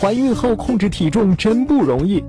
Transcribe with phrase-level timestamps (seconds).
[0.00, 2.24] 怀孕后控制体重真不容易，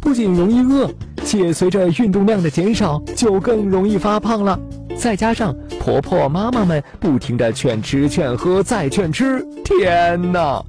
[0.00, 0.90] 不仅容易饿，
[1.24, 4.58] 且随着运动量的减少，就更容易发胖了。
[4.96, 10.60] 再加上婆婆妈妈们不停的劝吃、劝喝、再劝吃，天哪！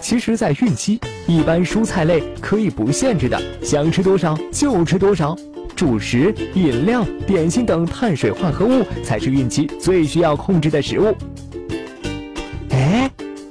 [0.00, 5.36] 其实，在孕期，一般蔬菜类可以不限制的，想吃多少就吃多少。
[5.76, 11.14] 主食、饮料、点心等碳水化合物才是孕期最需要控制的食物。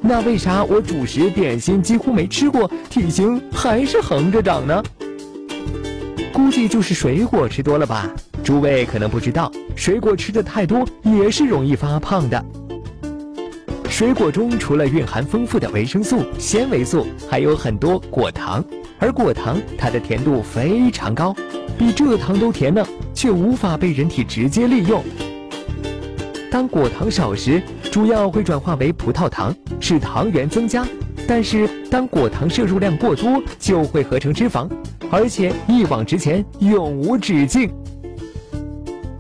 [0.06, 4.84] 那为啥我主食、点心几乎没吃过，体型还是横着长呢？
[6.34, 8.14] 估计就是水果吃多了吧。
[8.44, 12.46] 诸位可能不知道，水果吃的太多也是容易发胖的。
[13.90, 18.62] 水果中除了蕴含丰富的维生素、纤维素，还有很多果糖，
[19.00, 21.34] 而果糖它的甜度非常高，
[21.78, 25.02] 比蔗糖都甜呢，却无法被人体直接利用。
[26.52, 27.64] 当果糖少时，
[27.94, 30.84] 主要会转化为葡萄糖，使糖原增加；
[31.28, 34.68] 但是当果糖摄入量过多，就会合成脂肪，
[35.12, 37.72] 而且一往直前，永无止境。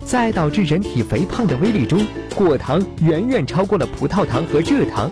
[0.04, 5.12] 在导致人体肥胖的威力中，果糖远远超过了葡萄糖和蔗糖。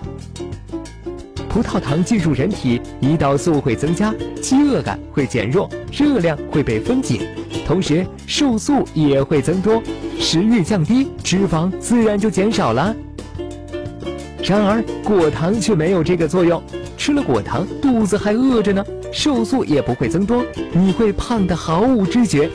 [1.48, 7.30] 葡萄糖进入人体，胰岛素会增加，饥饿感会减弱，热量会被分解，
[7.68, 9.84] 同时瘦素也会增多，
[10.18, 12.96] 食欲降低，脂肪自然就减少了。
[14.44, 16.62] 然而果糖却没有这个作用，
[16.98, 22.50] 吃了果糖肚子还饿着呢，瘦素也不会增多，你会胖得毫无知觉。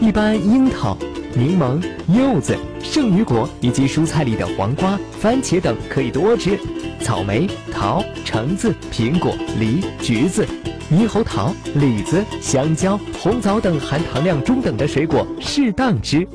[0.00, 0.96] 一般樱桃、
[1.34, 6.58] 柠檬、柚子、圣女果以及蔬菜里的黄瓜、番茄等可以多吃，
[7.00, 10.46] 草莓、桃、橙子、苹果、梨、橘子、
[10.90, 16.26] 猕猴桃、李子、香蕉、红枣等含糖量中等的水果适当吃。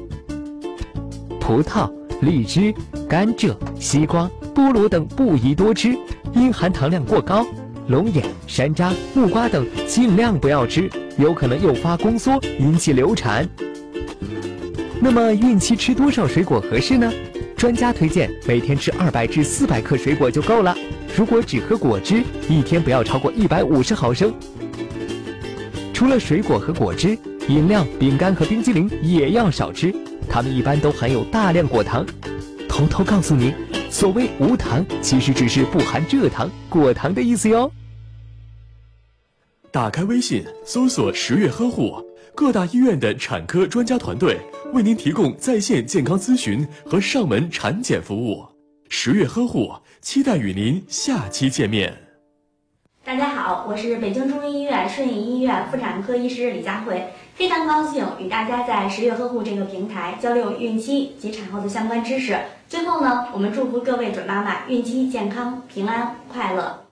[1.40, 2.74] 葡萄、荔枝、
[3.08, 5.98] 甘蔗、西瓜、菠萝等不宜多吃，
[6.34, 7.46] 因含糖量过高。
[7.88, 13.48] 龙眼、山楂、木瓜等尽量不要吃，有可能诱发宫缩，引起流产。
[15.02, 17.12] 那么孕期吃多少水果合适呢？
[17.58, 20.76] 专家推荐每天吃二百至四百克水果就够了。
[21.18, 24.34] 如果只喝果汁，一天不要超过一百五十毫升。
[25.94, 29.94] 除了水果和果汁，饮料、饼干和冰激凌也要少吃，
[30.30, 32.06] 它们一般都含有大量果糖。
[32.70, 33.54] 偷偷告诉你，
[33.90, 37.70] 所谓无糖，其实只是不含蔗糖、果糖的意思哟。
[39.72, 42.02] 打开微信，搜索“十月呵护”，
[42.34, 44.40] 各大医院的产科专家团队
[44.74, 48.46] 为您提供在线健康咨询和上门产检服务。
[48.88, 52.09] 十月呵护，期待与您下期见面。
[53.10, 62.38] 大家好，我是北京中医医院顺义医院妇产科医师李佳慧，非常高兴与大家在十月呵护这个平台交流孕期及产后的相关知识。
[62.68, 66.89] 最后呢，我们祝福各位准妈妈孕期健康、平安、快乐。